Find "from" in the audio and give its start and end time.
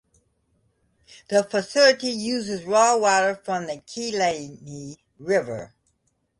3.35-3.67